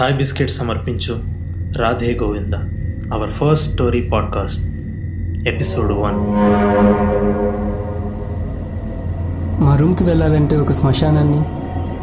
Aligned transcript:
చాయ్ 0.00 0.16
biscuit 0.16 0.50
సమర్పించు. 0.50 1.20
Radhe 1.76 2.18
Govinda. 2.22 2.54
Our 3.12 3.30
first 3.30 3.70
story 3.70 4.02
podcast 4.02 4.64
episode 5.48 5.92
one 5.92 6.14
మా 9.64 9.76
రూమ్కి 9.76 10.04
వెళ్ళాలంటే 10.04 10.56
ఒక 10.56 10.72
శ్మశానాన్ని 10.72 11.42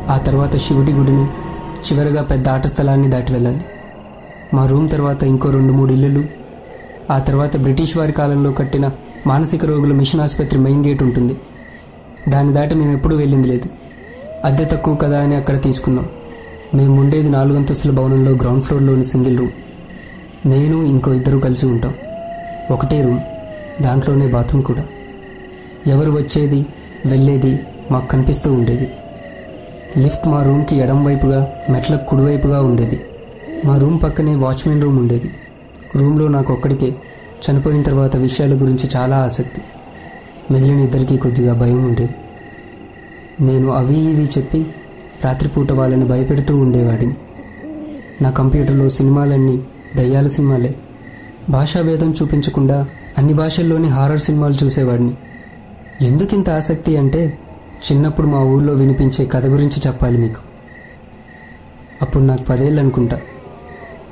ఆ 0.09 0.17
తర్వాత 0.17 0.57
శివుడి 0.57 0.91
గుడిని 0.91 1.23
చివరగా 1.63 2.23
పెద్ద 2.23 2.49
ఆట 2.49 2.67
స్థలాన్ని 2.67 3.07
దాటి 3.07 3.33
వెళ్ళాలి. 3.33 3.61
మా 4.53 4.65
రూమ్ 4.65 4.89
తర్వాత 4.89 5.23
ఇంకో 5.23 5.49
రెండు 5.49 5.73
మూడు 5.73 5.93
ఇల్లులు 5.93 6.23
ఆ 7.11 7.19
తర్వాత 7.19 7.57
బ్రిటిష్ 7.57 7.97
వారి 7.97 8.11
కాలంలో 8.11 8.51
కట్టిన 8.51 8.89
మానసిక 9.27 9.65
రోగుల 9.65 9.93
మిషన్ 9.93 10.21
ఆసుపత్రి 10.21 10.59
మెయిన్ 10.59 10.85
గేట్ 10.85 11.03
ఉంటుంది. 11.03 11.37
దాన్ని 12.29 12.53
దాటి 12.53 12.75
మేము 12.75 12.91
ఎప్పుడూ 12.91 13.17
వెళ్ళింది 13.17 13.47
లేదు. 13.47 13.69
అద్దె 14.45 14.65
తక్కువ 14.65 14.95
కదా 14.95 15.23
అని 15.23 15.35
అక్కడ 15.35 15.61
తీసుకున్నాం. 15.61 16.05
మేము 16.73 17.01
ఉండేది 17.01 17.29
నాలుగు 17.29 17.57
అంతస్తుల 17.57 17.91
భవనంలో 17.91 18.31
గ్రౌండ్ 18.31 18.63
ఫ్లోర్లోని 18.63 19.03
సింగిల్ 19.03 19.37
రూమ్. 19.37 19.51
నేను 20.45 20.83
ఇంకో 20.83 21.13
ఇద్దరు 21.13 21.37
కలిసి 21.37 21.65
ఉంటాం. 21.65 21.93
ఒకటే 22.71 23.01
రూమ్ 23.01 23.19
దాంట్లోనే 23.83 24.27
బాత్రూమ్ 24.27 24.65
కూడా. 24.65 24.85
ఎవరు 25.87 26.11
వచ్చేది 26.11 26.65
వెళ్ళేది 27.05 27.59
మాకు 27.91 28.07
కనిపిస్తూ 28.07 28.53
ఉండేది. 28.53 28.91
లిఫ్ట్ 29.97 30.27
మా 30.27 30.43
రూమ్కి 30.43 30.75
ఎడం 30.75 31.05
వైపుగా 31.05 31.53
మెట్లకు 31.69 32.05
కుడివైపుగా 32.05 32.61
ఉండేది. 32.61 33.01
మా 33.65 33.77
రూమ్ 33.77 34.03
పక్కనే 34.03 34.35
వాచ్మెన్ 34.35 34.81
రూమ్ 34.81 34.99
ఉండేది. 34.99 35.31
రూమ్లో 35.95 36.27
నాకు 36.27 36.53
ఒక్కడికే 36.53 36.95
చనిపోయిన 37.51 37.83
తర్వాత 37.83 38.17
విషయాల 38.17 38.53
గురించి 38.53 38.89
చాలా 38.95 39.17
ఆసక్తి. 39.17 39.61
మిగిలిన 40.51 40.79
ఇద్దరికీ 40.79 41.17
కొద్దిగా 41.17 41.53
భయం 41.53 41.83
ఉండేది. 41.83 42.15
నేను 43.41 43.69
అవి 43.69 43.99
ఇవి 43.99 44.29
చెప్పి 44.37 44.65
రాత్రిపూట 45.25 45.71
వాళ్ళని 45.71 46.05
భయపెడుతూ 46.05 46.57
ఉండేవాడిని. 46.57 47.15
నా 48.21 48.29
కంప్యూటర్లో 48.29 48.89
సినిమాలన్నీ 48.89 49.61
దయ్యాల 49.95 50.27
సినిమాలే. 50.27 50.75
భాషాభేదం 51.49 52.13
చూపించకుండా 52.21 52.87
అన్ని 53.17 53.33
భాషల్లోని 53.33 53.87
హారర్ 53.87 54.19
సినిమాలు 54.19 54.65
చూసేవాడిని. 54.65 55.13
ఎందుకింత 56.01 56.49
ఆసక్తి 56.49 56.97
అంటే 56.97 57.37
చిన్నప్పుడు 57.91 58.27
మా 58.27 58.39
ఊళ్ళో 58.39 58.73
వినిపించే 58.73 59.25
కథ 59.25 59.45
గురించి 59.45 59.81
చెప్పాలి 59.87 60.17
మీకు. 60.17 60.35
అప్పుడు 62.01 62.23
నాకు 62.23 62.43
పదేళ్ళు 62.43 62.81
అనుకుంటా 62.81 63.21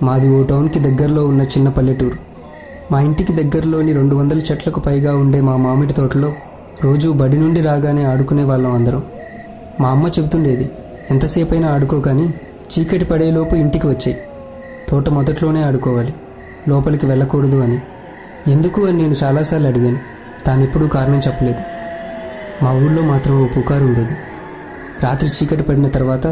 మాది 0.03 0.29
ఓ 0.29 0.43
టౌన్కి 0.43 0.79
దగ్గరలో 0.79 1.27
ఉన్న 1.27 1.41
చిన్న 1.41 1.69
పల్లెటూరు. 1.69 2.17
మా 2.91 3.01
ఇంటికి 3.01 3.33
దగ్గరలోని 3.33 3.93
రెండు 3.93 4.15
వందల 4.15 4.39
చెట్లకు 4.39 4.79
పైగా 4.79 5.17
ఉండే 5.17 5.41
మా 5.41 5.57
మామిడి 5.57 5.93
తోటలో 5.93 6.33
రోజు 6.83 7.09
బడి 7.09 7.37
నుండి 7.37 7.61
రాగానే 7.61 8.03
ఆడుకునే 8.03 8.43
వాళ్ళం 8.43 8.71
అందరం. 8.71 9.03
మా 9.79 9.89
అమ్మ 9.89 10.07
చెబుతుండేది 10.07 10.69
ఎంతసేపైనా 11.11 11.73
ఆడుకో 11.73 11.99
కానీ 11.99 12.33
చీకటి 12.79 13.05
పడేలోపు 13.05 13.55
ఇంటికి 13.55 13.87
వచ్చాయి 13.87 14.17
తోట 14.89 15.09
మొదట్లోనే 15.09 15.63
ఆడుకోవాలి. 15.63 16.13
లోపలికి 16.67 17.05
వెళ్ళకూడదు 17.05 17.57
అని. 17.57 17.79
ఎందుకు 18.51 18.85
అని 18.85 18.97
నేను 18.97 19.15
చాలాసార్లు 19.23 19.67
అడిగాను. 19.67 19.99
తానెప్పుడూ 20.45 20.87
కారణం 20.87 21.19
చెప్పలేదు. 21.19 21.59
మా 22.63 22.71
ఊళ్ళో 22.73 23.01
మాత్రం 23.01 23.43
ఓ 23.43 23.47
పుకారు 23.47 23.85
ఉండేది. 23.85 24.13
రాత్రి 25.03 25.29
చీకటి 25.29 25.63
పడిన 25.63 25.87
తర్వాత 25.87 26.27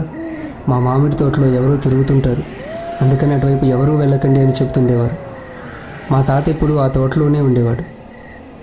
మా 0.69 0.79
మామిడి 0.79 1.15
తోటలో 1.15 1.47
ఎవరో 1.47 1.77
తిరుగుతుంటారు. 1.77 2.43
అందుకని 3.01 3.33
అటువైపు 3.33 3.65
ఎవరూ 3.65 3.95
వెళ్ళకండి 3.95 4.39
అని 4.39 4.51
చెప్తుండేవారు. 4.51 5.17
మా 6.11 6.21
తాత 6.21 6.49
ఎప్పుడు 6.49 6.73
ఆ 6.73 6.87
తోటలోనే 6.87 7.39
ఉండేవాడు. 7.39 7.83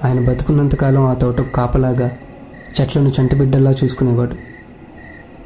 ఆయన 0.07 0.29
బతుకున్నంతకాలం 0.29 1.07
ఆ 1.07 1.15
తోట 1.15 1.41
కాపలాగా 1.41 2.11
చెట్లను 2.81 3.13
చంటిబిడ్డల్లా 3.21 3.71
చూసుకునేవాడు. 3.85 4.50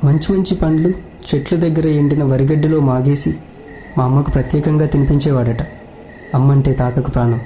మంచి 0.04 0.32
మంచి 0.32 0.54
పండ్లు 0.54 0.88
చెట్ల 1.34 1.56
దగ్గర 1.56 1.86
ఎండిన 1.86 2.24
వరిగడ్డిలో 2.24 2.80
మాగేసి 2.80 3.34
మా 3.98 4.04
అమ్మకు 4.04 4.30
ప్రత్యేకంగా 4.30 4.86
తినిపించేవాడట. 4.86 5.62
అమ్మంటే 6.34 6.72
తాతకు 6.72 7.10
ప్రాణం. 7.10 7.40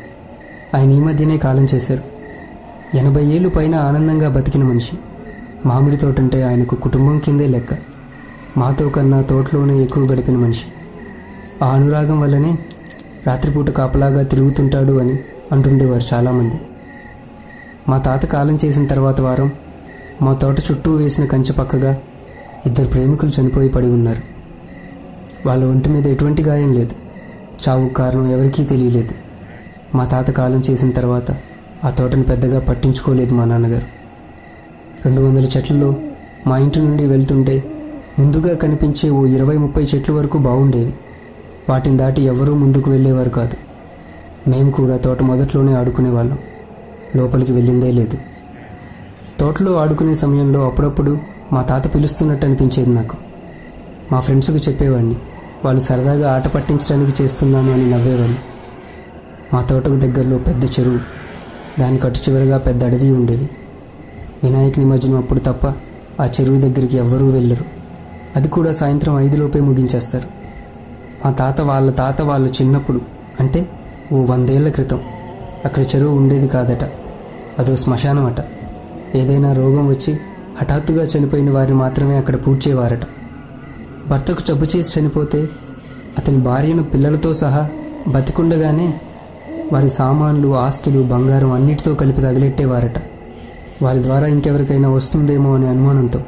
ఆయన 0.74 0.90
ఈ 0.90 1.00
మధ్యనే 1.00 1.36
కాలం 1.36 1.66
చేశారు. 1.74 2.00
ఎనభై 2.96 3.24
ఏళ్ళు 3.24 3.48
పైన 3.48 3.74
ఆనందంగా 3.74 4.28
బతికిన 4.28 4.62
మనిషి. 4.62 4.98
మామిడి 5.66 5.96
తోటంటే 5.96 6.42
ఆయనకు 6.42 6.74
కుటుంబం 6.74 7.18
కిందే 7.18 7.46
లెక్క. 7.46 7.74
మాతో 8.56 8.88
కన్నా 8.88 9.22
తోటలోనే 9.22 9.82
ఎక్కువ 9.82 10.04
గడిపిన 10.04 10.36
మనిషి. 10.36 10.64
ఆ 11.64 11.68
అనురాగం 11.68 12.20
వల్లనే 12.20 12.58
రాత్రిపూట 13.26 13.70
కాపలాగా 13.70 14.22
తిరుగుతుంటాడు 14.22 14.92
అని 14.92 15.18
అంటుండేవారు 15.52 16.14
చాలామంది. 16.14 16.60
మా 17.88 17.98
తాత 17.98 18.26
కాలం 18.26 18.58
చేసిన 18.64 18.86
తర్వాత 18.86 19.20
వారం 19.20 19.52
మా 20.22 20.32
తోట 20.32 20.60
చుట్టూ 20.60 20.94
వేసిన 20.94 21.24
కంచె 21.24 21.52
పక్కగా 21.52 21.96
ఇద్దరు 22.66 22.86
ప్రేమికులు 22.86 23.40
చనిపోయి 23.40 23.68
పడి 23.68 23.86
ఉన్నారు. 23.86 24.22
వాళ్ళ 25.48 25.64
ఒంటి 25.64 25.88
మీద 25.88 26.06
ఎటువంటి 26.06 26.42
గాయం 26.42 26.74
లేదు. 26.74 26.92
చావు 27.68 27.88
కారణం 27.88 28.30
ఎవరికీ 28.30 28.64
తెలియలేదు. 28.64 29.14
మా 29.94 30.04
తాత 30.04 30.30
కాలం 30.30 30.62
చేసిన 30.70 30.90
తర్వాత 30.90 31.30
ఆ 31.84 31.90
తోటను 31.90 32.22
పెద్దగా 32.22 32.60
పట్టించుకోలేదు 32.60 33.34
మా 33.34 33.44
నాన్నగారు. 33.44 33.84
రెండు 35.06 35.20
వందల 35.20 35.44
చెట్లలో 35.44 35.94
మా 36.46 36.58
ఇంటి 36.58 36.78
నుండి 36.78 37.06
వెళ్తుంటే 37.06 37.64
ముందుగా 38.18 38.54
కనిపించే 38.54 39.10
ఓ 39.10 39.26
ఇరవై 39.26 39.56
ముప్పై 39.56 39.82
చెట్ల 39.82 40.12
వరకు 40.12 40.38
బాగుండేవి. 40.38 40.92
వాటిని 41.68 41.96
దాటి 41.96 42.22
ఎవరూ 42.22 42.54
ముందుకు 42.54 42.90
వెళ్ళేవారు 42.90 43.28
కాదు. 43.28 43.56
మేము 44.50 44.70
కూడా 44.70 44.96
తోట 44.96 45.22
మొదట్లోనే 45.22 45.72
ఆడుకునేవాళ్ళం 45.72 46.38
లోపలికి 47.16 47.52
వెళ్ళిందే 47.52 47.92
లేదు. 47.92 48.18
తోటలో 49.40 49.76
ఆడుకునే 49.76 50.14
సమయంలో 50.14 50.66
అప్పుడప్పుడు 50.66 51.18
మా 51.52 51.62
తాత 51.62 51.94
పిలుస్తున్నట్టు 51.94 52.46
అనిపించేది 52.46 52.90
నాకు. 52.90 53.16
మా 54.12 54.20
ఫ్రెండ్స్కి 54.20 54.56
చెప్పేవాడిని 54.56 55.16
వాళ్ళు 55.64 55.80
సరదాగా 55.80 56.34
ఆట 56.34 56.48
పట్టించడానికి 56.48 57.22
చేస్తున్నాను 57.22 57.72
అని 57.72 57.90
నవ్వేవాళ్ళు. 57.90 58.38
మా 59.54 59.62
తోటకు 59.62 59.96
దగ్గరలో 59.96 60.38
పెద్ద 60.38 60.64
చెరువు 60.64 60.98
దానికి 61.80 62.06
అటు 62.06 62.18
చివరగా 62.18 62.58
పెద్ద 62.58 62.84
అడవి 62.84 63.10
ఉండేది. 63.10 63.50
వినాయక 64.44 64.78
నిమజ్జనం 64.78 65.16
అప్పుడు 65.16 65.38
తప్ప 65.38 65.66
ఆ 66.22 66.26
చెరువు 66.40 66.60
దగ్గరికి 66.60 66.96
ఎవ్వరూ 66.96 67.28
వెళ్ళరు. 67.28 67.64
అది 68.36 68.48
కూడా 68.48 68.72
సాయంత్రం 68.72 69.20
ఐదులోపే 69.20 69.60
ముగించేస్తారు. 69.60 70.28
మా 71.24 71.32
తాత 71.32 71.60
వాళ్ళ 71.60 71.90
తాత 71.90 72.22
వాళ్ళు 72.22 72.48
చిన్నప్పుడు 72.62 73.00
అంటే 73.40 73.68
ఓ 74.12 74.24
వందేళ్ళ 74.24 74.68
క్రితం 74.68 75.00
అక్కడ 75.64 75.82
చెరువు 75.82 76.16
ఉండేది 76.16 76.48
కాదట 76.48 76.84
అదో 77.58 77.76
శ్మశానం 77.76 78.26
అట 78.26 78.44
ఏదైనా 79.14 79.52
రోగం 79.52 79.88
వచ్చి 79.88 80.18
హఠాత్తుగా 80.60 81.04
చనిపోయిన 81.04 81.50
వారిని 81.50 81.76
మాత్రమే 81.76 82.16
అక్కడ 82.16 82.46
పూడ్చేవారట. 82.46 83.00
భర్తకు 84.08 84.40
జబ్బు 84.48 84.66
చేసి 84.76 85.00
చనిపోతే 85.00 85.48
అతని 86.18 86.38
భార్యను 86.38 86.82
పిల్లలతో 86.82 87.34
సహా 87.34 87.68
బతికుండగానే 88.08 88.94
వారి 89.72 89.90
సామాన్లు 89.90 90.56
ఆస్తులు 90.56 91.02
బంగారం 91.02 91.52
అన్నిటితో 91.52 91.94
కలిపి 91.94 92.20
తగిలెట్టేవారట. 92.20 93.02
వారి 93.82 94.02
ద్వారా 94.02 94.26
ఇంకెవరికైనా 94.26 94.88
వస్తుందేమో 94.88 95.54
అనే 95.54 95.66
అనుమానంతో. 95.66 96.20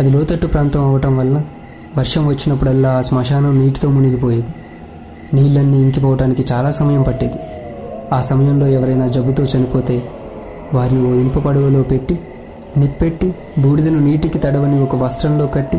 అది 0.00 0.10
లోతట్టు 0.10 0.46
ప్రాంతం 0.46 0.84
అవటం 0.84 1.16
వల్ల 1.16 1.42
వర్షం 1.98 2.26
వచ్చినప్పుడల్లా 2.26 2.90
ఆ 2.92 3.02
శ్మశానం 3.02 3.58
నీటితో 3.58 3.88
మునిగిపోయేది. 3.88 4.46
నీళ్ళన్నీ 5.34 5.82
ఇంకిపోవటానికి 5.82 6.52
చాలా 6.52 6.70
సమయం 6.70 7.02
పట్టేది. 7.02 7.38
ఆ 8.12 8.20
సమయంలో 8.20 8.66
ఎవరైనా 8.66 9.06
జబ్బుతో 9.06 9.44
చనిపోతే 9.44 10.02
వారిని 10.74 11.02
ఓ 11.02 11.14
ఇనుప 11.14 11.38
పడవలో 11.38 11.82
పెట్టి 11.82 12.18
నిప్పెట్టి 12.76 13.34
బూడిదను 13.58 14.00
నీటికి 14.00 14.38
తడవని 14.38 14.82
ఒక 14.82 14.96
వస్త్రంలో 14.96 15.46
కట్టి 15.46 15.78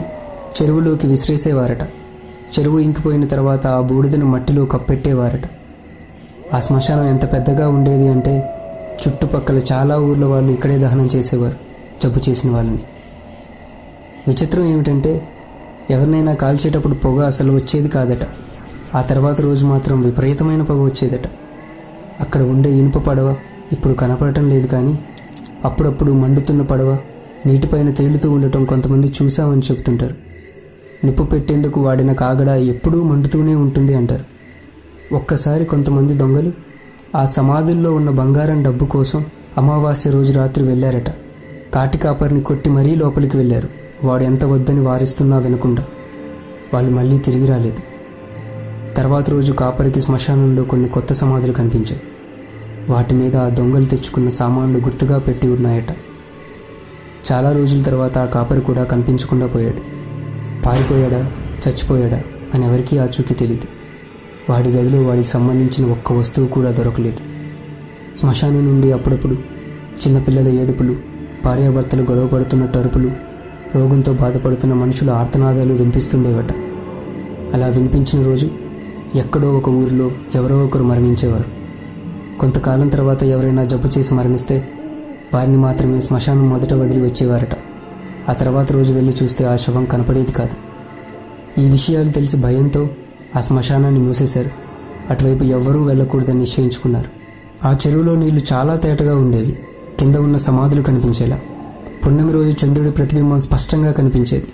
చెరువులోకి 0.62 1.08
విసిరేసేవారట. 1.08 1.82
చెరువు 2.60 2.80
ఇంకిపోయిన 2.80 3.28
తర్వాత 3.28 3.68
ఆ 3.68 3.82
బూడిదను 3.82 4.26
మట్టిలో 4.26 4.66
కప్పెట్టేవారట. 4.66 5.42
ఆ 6.56 6.60
శ్మశానం 6.60 7.10
ఎంత 7.10 7.34
పెద్దగా 7.34 7.70
ఉండేది 7.70 8.08
అంటే 8.08 8.54
చుట్టుపక్కల 9.08 9.62
చాలా 9.72 10.00
ఊర్ల 10.00 10.26
వాళ్ళు 10.26 10.52
ఇక్కడే 10.52 10.78
దహనం 10.78 11.10
చేసేవారు 11.16 11.56
జబ్బు 12.04 12.30
చేసిన 12.30 12.52
వాళ్ళని. 12.52 12.80
విచిత్రం 14.28 14.66
ఏమిటంటే 14.66 15.28
ఎవరినైనా 15.90 16.34
కాల్చేటప్పుడు 16.34 16.94
పొగ 16.94 17.26
అసలు 17.26 17.54
వచ్చేది 17.54 17.88
కాదట. 17.88 18.28
ఆ 18.96 19.02
తర్వాత 19.02 19.42
రోజు 19.42 19.66
మాత్రం 19.66 20.02
విపరీతమైన 20.02 20.62
పొగ 20.62 20.84
వచ్చేదట. 20.84 21.28
అక్కడ 22.20 22.42
ఉండే 22.42 22.72
ఇనుప 22.72 22.98
పడవ 22.98 23.36
ఇప్పుడు 23.72 23.94
కనపడటం 23.94 24.50
లేదు 24.50 24.68
కానీ 24.68 25.00
అప్పుడప్పుడు 25.66 26.12
మండుతున్న 26.12 26.62
పడవ 26.62 26.98
నీటిపైన 27.46 27.92
తేలుతూ 27.92 28.32
ఉండటం 28.32 28.66
కొంతమంది 28.66 29.14
చూశామని 29.22 29.62
చెప్తుంటారు 29.72 30.16
నిప్పు 31.06 31.24
పెట్టేందుకు 31.24 31.82
వాడిన 31.82 32.14
కాగడ 32.14 32.48
ఎప్పుడూ 32.48 33.04
మండుతూనే 33.04 33.56
ఉంటుంది 33.56 33.94
అంటారు. 33.94 34.24
ఒక్కసారి 35.16 35.66
కొంతమంది 35.66 36.14
దొంగలు 36.14 36.52
ఆ 37.16 37.26
సమాధుల్లో 37.26 37.94
ఉన్న 37.94 38.10
బంగారం 38.10 38.64
డబ్బు 38.64 38.86
కోసం 38.86 39.26
అమావాస్య 39.58 40.10
రోజు 40.10 40.34
రాత్రి 40.34 40.68
వెళ్ళారట. 40.68 41.10
కాటి 41.74 41.98
కాపర్ని 41.98 42.42
కొట్టి 42.42 42.70
మరీ 42.70 42.96
లోపలికి 42.96 43.38
వెళ్ళారు. 43.38 43.70
వాడు 44.04 44.24
ఎంత 44.24 44.46
వద్దని 44.46 44.82
వారిస్తున్నా 44.82 45.38
వినకుండా. 45.38 45.84
వాళ్ళు 46.74 46.92
మళ్ళీ 46.92 47.18
తిరిగి 47.18 47.46
రాలేదు. 47.46 47.78
తర్వాత 48.96 49.30
రోజు 49.30 49.54
కాపరికి 49.54 50.00
శ్మశానంలో 50.00 50.64
కొన్ని 50.64 50.90
కొత్త 50.90 51.14
సమాధులు 51.14 51.54
కనిపించాయి. 51.54 52.02
వాటి 52.90 53.14
మీద 53.14 53.36
ఆ 53.36 53.50
దొంగలు 53.50 53.86
తెచ్చుకున్న 53.86 54.30
సామాన్లు 54.30 54.80
గుర్తుగా 54.80 55.18
పెట్టి 55.18 55.48
ఉన్నాయట. 55.48 55.92
చాలా 57.32 57.52
రోజుల 57.52 57.82
తర్వాత 57.82 58.18
ఆ 58.18 58.26
కాపరి 58.26 58.62
కూడా 58.62 58.84
కనిపించకుండా 58.84 59.48
పోయాడు. 59.48 59.82
పారిపోయాడా? 60.66 61.32
చచ్చిపోయాడా? 61.68 62.22
అని 62.54 62.66
ఎవరికీ 62.66 62.98
ఆచూకీ 62.98 63.34
తెలియదు 63.34 63.68
వాడి 64.52 64.70
గదిలో 64.70 65.02
వాడికి 65.02 65.28
సంబంధించిన 65.28 65.92
ఒక్క 65.92 66.14
వస్తువు 66.14 66.48
కూడా 66.48 66.72
దొరకలేదు. 66.72 67.18
శ్మశానం 68.18 68.66
నుండి 68.66 68.92
అప్పుడప్పుడు 68.92 69.34
చిన్నపిల్లల 70.08 70.48
ఏడుపులు 70.48 70.96
భార్యాభర్తలు 71.46 72.02
గొడవ 72.02 72.28
పడుతున్న 72.28 72.66
టరుపులు 72.66 73.12
రోగంతో 73.76 74.14
బాధపడుతున్న 74.14 74.74
మనుషుల 74.74 75.10
ఆర్తనాదాలు 75.10 75.74
వినిపిస్తుండేవట. 75.74 76.54
అలా 77.54 77.68
వినిపించిన 77.68 78.26
రోజు 78.26 78.50
ఎక్కడో 79.16 79.58
ఒక 79.58 79.70
ఊరిలో 79.70 80.12
ఎవరో 80.36 80.66
ఒకరు 80.66 80.84
మరణించేవారు. 80.84 81.59
కొంతకాలం 82.40 82.88
తర్వాత 82.88 83.24
ఎవరైనా 83.24 83.64
జబ్బు 83.64 84.00
చేసి 84.00 84.14
మరణిస్తే 84.14 84.68
వారిని 85.34 85.58
మాత్రమే 85.58 86.02
శ్మశానం 86.02 86.50
మొదట 86.50 86.74
వదిలి 86.74 87.02
వచ్చేవారట. 87.02 87.50
ఆ 88.30 88.34
తర్వాత 88.34 88.72
రోజు 88.72 88.94
వెళ్ళి 88.94 89.14
చూస్తే 89.24 89.46
ఆ 89.46 89.56
శవం 89.56 89.86
కనపడేది 89.86 90.32
కాదు. 90.32 90.50
ఈ 91.62 91.70
విషయాలు 91.70 92.10
తెలిసి 92.10 92.38
భయంతో 92.38 92.90
ఆ 93.38 93.42
శ్మశానాన్ని 93.42 94.00
మూసేశారు. 94.00 94.50
అటువైపు 95.10 95.44
ఎవ్వరూ 95.44 95.84
వెళ్ళకూడదని 95.84 96.40
నిశ్చయించుకున్నారు. 96.40 97.10
ఆ 97.68 97.78
చెరువులో 97.88 98.16
నీళ్ళు 98.16 98.42
చాలా 98.54 98.76
తేటగా 98.76 99.18
ఉండేవి. 99.18 99.60
కింద 100.00 100.16
ఉన్న 100.16 100.38
సమాధులు 100.38 100.82
కనిపించేలా. 100.82 101.40
పున్నమి 102.06 102.32
రోజు 102.32 102.66
చంద్రుడి 102.66 102.92
ప్రతిబింబం 102.92 103.40
స్పష్టంగా 103.40 103.92
కనిపించేది. 103.92 104.48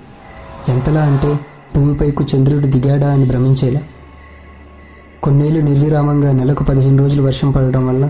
ఎంతలా 0.70 1.02
అంటే 1.02 1.40
భూమిపైకు 1.76 2.26
చంద్రుడు 2.36 2.68
దిగాడా 2.68 3.10
అని 3.12 3.26
భ్రమించేలా. 3.26 3.80
కొన్నేళ్ళు 5.26 5.62
నిర్విరామంగా 5.62 6.32
నెలకు 6.32 6.64
పదిహేను 6.64 6.98
రోజులు 6.98 7.22
వర్షం 7.24 7.52
పడడం 7.52 7.88
వల్ల 7.88 8.10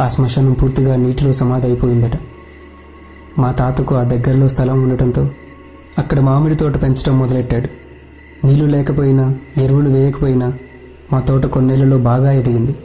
ఆ 0.00 0.08
శ్మశానం 0.08 0.52
పూర్తిగా 0.52 0.96
నీటిలో 0.96 1.32
సమాధి 1.32 1.66
అయిపోయిందట 1.66 2.12
మా 3.38 3.52
తాతకు 3.52 3.94
ఆ 3.94 4.02
దగ్గరలో 4.02 4.48
స్థలం 4.48 4.82
ఉండటంతో 4.82 5.30
అక్కడ 5.98 6.20
మామిడి 6.20 6.54
తోట 6.54 6.82
పెంచడం 6.82 7.18
మొదలెట్టాడు. 7.18 7.68
నీళ్ళు 8.46 8.64
లేకపోయినా 8.64 9.34
ఎరువులు 9.56 9.90
వేయకపోయినా 9.90 10.52
మా 11.12 11.20
తోట 11.20 11.46
కొన్నేళ్ళలో 11.46 11.98
బాగా 11.98 12.32
ఎదిగింది. 12.32 12.76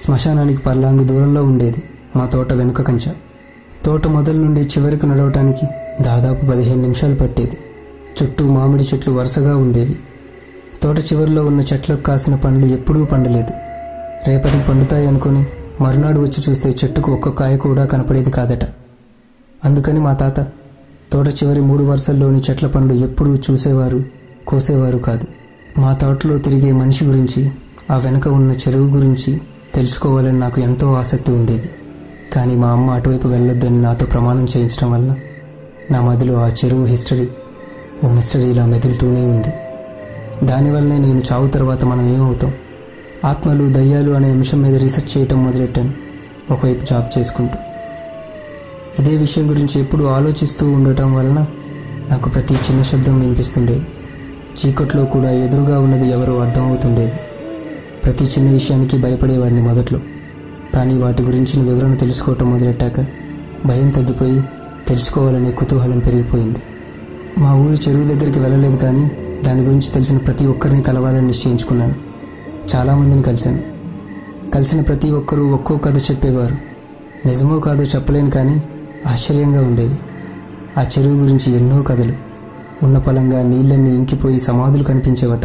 శ్మశానానికి 0.00 0.62
పర్లాంగు 0.62 1.04
దూరంలో 1.04 1.44
ఉండేది 1.44 1.82
మా 2.16 2.26
తోట 2.26 2.52
వెనుక 2.52 2.82
కంచ. 2.82 3.08
తోట 3.84 4.06
మొదలు 4.06 4.38
నుండి 4.38 4.60
చివరికి 4.60 5.06
నడవటానికి 5.06 5.66
దాదాపు 6.02 6.46
పదిహేను 6.46 6.82
నిమిషాలు 6.82 7.14
పట్టేది. 7.14 7.58
చుట్టూ 8.22 8.48
మామిడి 8.48 8.84
చెట్లు 8.84 9.12
వరుసగా 9.12 9.56
ఉండేవి. 9.56 9.96
తోట 10.82 10.98
చివరిలో 10.98 11.46
ఉన్న 11.46 11.60
చెట్లకు 11.60 12.02
కాసిన 12.02 12.34
పండ్లు 12.34 12.66
ఎప్పుడూ 12.66 13.04
పండలేదు. 13.04 13.52
రేపటి 14.28 14.64
పండుతాయి 14.68 15.06
అనుకుని 15.06 15.46
మరునాడు 15.80 16.20
వచ్చి 16.20 16.50
చూస్తే 16.50 16.68
చెట్టుకు 16.70 17.12
ఒక్క 17.12 17.28
కాయ 17.28 17.56
కూడా 17.56 17.84
కనపడేది 17.84 18.30
కాదట. 18.30 18.64
అందుకని 19.64 20.00
మా 20.00 20.12
తాత 20.12 20.40
తోట 21.12 21.28
చివరి 21.28 21.60
మూడు 21.60 21.84
వరుసల్లోని 21.84 22.40
చెట్ల 22.50 22.66
పండ్లు 22.66 22.94
ఎప్పుడూ 22.94 23.34
చూసేవారు 23.34 24.04
కోసేవారు 24.46 24.98
కాదు. 24.98 25.26
మా 25.80 25.92
తోటలో 25.92 26.38
తిరిగే 26.38 26.72
మనిషి 26.72 27.04
గురించి 27.04 27.50
ఆ 27.90 27.96
వెనుక 27.96 28.28
ఉన్న 28.28 28.52
చెరువు 28.52 28.88
గురించి 28.88 29.40
తెలుసుకోవాలని 29.74 30.38
నాకు 30.38 30.60
ఎంతో 30.60 30.94
ఆసక్తి 30.94 31.32
ఉండేది. 31.32 31.70
కానీ 32.32 32.54
మా 32.54 32.68
అమ్మ 32.68 32.90
అటువైపు 32.90 33.28
వెళ్ళొద్దని 33.28 33.82
నాతో 33.82 34.06
ప్రమాణం 34.06 34.44
చేయించడం 34.44 34.90
వల్ల 34.90 35.14
నా 35.90 36.00
మదిలో 36.02 36.34
ఆ 36.34 36.48
చెరువు 36.48 36.84
హిస్టరీ 36.84 37.28
ఓ 38.04 38.08
మిస్టరీలా 38.08 38.66
మెదులుతూనే 38.66 39.24
ఉంది. 39.24 39.48
దానివల్లనే 40.44 40.98
నేను 40.98 41.20
చావు 41.32 41.48
తర్వాత 41.48 41.84
మనం 41.84 42.14
ఏమవుతాం? 42.14 42.52
ఆత్మలు 43.24 43.72
దయ్యాలు 43.72 44.10
అనే 44.10 44.30
అంశం 44.30 44.62
మీద 44.62 44.74
రీసెర్చ్ 44.74 45.18
చేయటం 45.18 45.44
మొదలెట్టాను. 45.44 45.92
ఒకవైపు 46.50 46.84
జాబ్ 46.84 47.18
చేసుకుంటూ. 47.18 47.54
ఇదే 49.02 49.16
విషయం 49.16 49.50
గురించి 49.50 49.80
ఎప్పుడూ 49.80 50.06
ఆలోచిస్తూ 50.06 50.70
ఉండటం 50.70 51.14
వలన 51.14 51.46
నాకు 52.10 52.28
ప్రతి 52.28 52.54
చిన్న 52.54 52.82
శబ్దం 52.82 53.20
వినిపిస్తుండేది. 53.20 53.86
చీకట్లో 54.58 55.04
కూడా 55.04 55.30
ఎదురుగా 55.30 55.80
ఉన్నది 55.80 56.10
ఎవరో 56.10 56.38
అర్థమవుతుండేది. 56.38 57.12
ప్రతి 58.04 58.24
చిన్న 58.24 58.50
విషయానికి 58.50 58.96
భయపడేవాడిని 58.96 59.62
మొదట్లో. 59.62 60.00
కానీ 60.74 60.94
వాటి 60.94 61.22
గురించిన 61.22 61.62
వివరణ 61.62 61.94
తెలుసుకోవటం 61.94 62.50
మొదలెట్టాక 62.50 63.00
భయం 63.66 63.90
తగ్గిపోయి 63.90 64.42
తెలుసుకోవాలనే 64.88 65.50
కుతూహలం 65.50 65.98
పెరిగిపోయింది. 65.98 66.58
మా 67.38 67.54
ఊరి 67.54 67.78
చెరువు 67.88 68.04
దగ్గరికి 68.04 68.38
వెళ్ళలేదు 68.38 68.76
కానీ 68.76 69.10
దాని 69.44 69.62
గురించి 69.62 69.92
తెలిసిన 69.94 70.16
ప్రతి 70.16 70.46
ఒక్కరిని 70.46 70.82
కలవాలని 70.82 71.26
నిశ్చయించుకున్నాను. 71.26 71.94
చాలామందిని 72.76 73.22
కలిశాను. 73.22 73.58
కలిసిన 74.50 74.80
ప్రతి 74.80 75.10
ఒక్కరూ 75.10 75.46
ఒక్కో 75.46 75.76
కథ 75.76 75.98
చెప్పేవారు. 75.98 76.56
నిజమో 77.28 77.58
కాదో 77.58 77.82
చెప్పలేను 77.82 78.30
కానీ 78.30 78.62
ఆశ్చర్యంగా 79.06 79.62
ఉండేవి. 79.62 79.98
ఆ 80.80 80.82
చెరువు 80.82 81.14
గురించి 81.14 81.52
ఎన్నో 81.52 81.82
కథలు. 81.82 82.12
ఉన్న 82.82 82.98
పలంగా 82.98 83.42
నీళ్ళన్నీ 83.42 83.94
ఇంకిపోయి 83.94 84.40
సమాధులు 84.40 84.82
కనిపించేవట. 84.82 85.40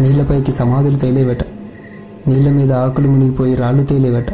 నీళ్ళపైకి 0.00 0.52
సమాధులు 0.52 0.96
తేలేవట. 0.96 1.42
నీళ్ళ 2.28 2.50
మీద 2.50 2.72
ఆకులు 2.72 3.08
మునిగిపోయి 3.08 3.54
రాళ్ళు 3.54 3.82
తేలేవట. 3.82 4.30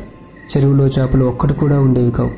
చెరువులో 0.56 0.86
చేపలు 0.86 1.24
ఒక్కటి 1.24 1.54
కూడా 1.54 1.80
ఉండేవి 1.80 2.10
కావు. 2.10 2.30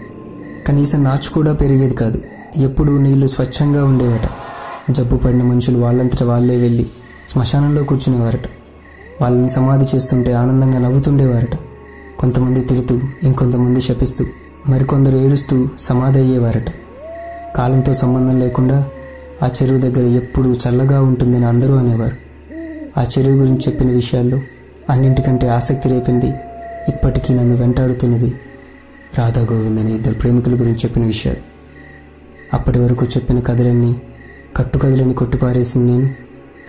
కనీసం 0.68 1.04
నాచు 1.04 1.30
కూడా 1.30 1.52
పెరిగేది 1.52 1.94
కాదు. 1.94 2.20
ఎప్పుడూ 2.56 2.98
నీళ్ళు 2.98 3.26
స్వచ్ఛంగా 3.26 3.84
ఉండేవట. 3.84 4.28
జబ్బు 4.90 5.16
పడిన 5.16 5.42
మనుషులు 5.42 5.78
వాళ్ళంతట 5.78 6.22
వాళ్ళే 6.22 6.56
వెళ్ళి 6.56 6.86
శ్మశానంలో 7.28 7.84
కూర్చునేవారట. 7.84 8.44
వాళ్ళని 9.20 9.50
సమాధి 9.50 9.96
చేస్తుంటే 9.96 10.32
ఆనందంగా 10.32 10.78
నవ్వుతుండేవారట. 10.78 11.58
కొంతమంది 12.18 12.60
తిడుతూ 12.60 13.00
ఇంకొంతమంది 13.22 13.80
శపిస్తూ 13.80 14.24
మరికొందరు 14.68 15.16
ఏడుస్తూ 15.16 15.68
సమాధి 15.78 16.18
అయ్యేవారట. 16.18 16.64
కాలంతో 17.56 17.94
సంబంధం 17.94 18.40
లేకుండా 18.40 18.88
ఆ 19.42 19.50
చెరువు 19.62 19.78
దగ్గర 19.78 20.06
ఎప్పుడూ 20.06 20.52
చల్లగా 20.52 21.02
ఉంటుందని 21.02 21.44
అందరూ 21.44 21.76
అనేవారు. 21.76 22.16
ఆ 23.00 23.06
చెరువు 23.18 23.36
గురించి 23.36 23.58
చెప్పిన 23.58 23.90
విషయాల్లో 23.90 24.40
అన్నింటికంటే 24.90 25.48
ఆసక్తి 25.48 25.88
రేపింది 25.88 26.26
ఇప్పటికీ 26.88 27.34
నన్ను 27.34 27.56
వెంటాడుతున్నది 27.56 28.34
రాధా 29.18 29.40
గోవింద్ 29.40 29.80
అనే 29.80 29.92
ఇద్దరు 29.92 30.14
ప్రేమికుల 30.14 30.52
గురించి 30.52 30.78
చెప్పిన 30.78 31.04
విషయాలు. 31.04 31.38
అప్పటి 32.54 32.78
వరకు 32.78 33.06
చెప్పిన 33.06 33.40
కథలన్నీ 33.40 34.02
కట్టుకథలని 34.58 35.14
కొట్టిపారేసిన 35.14 35.80
నేను 35.80 36.14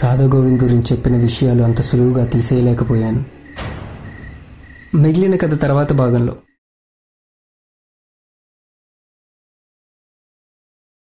రాధాగోవింద్ 0.04 0.64
గురించి 0.64 0.84
చెప్పిన 0.92 1.18
విషయాలు 1.18 1.64
అంత 1.64 1.82
సులువుగా 1.82 2.26
తీసేయలేకపోయాను. 2.26 3.24
మిగిలిన 4.96 5.36
కథ 5.36 5.62
తర్వాత 5.62 5.94
భాగంలో. 5.94 6.34